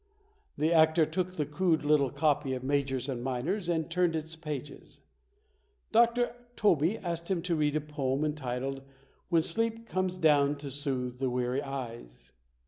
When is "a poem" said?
7.75-8.25